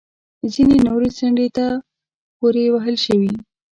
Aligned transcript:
ځینې 0.53 0.77
نورې 0.87 1.09
څنډې 1.17 1.47
ته 1.57 1.65
پورې 2.37 2.63
وهل 2.73 2.95
شوې 3.05 3.31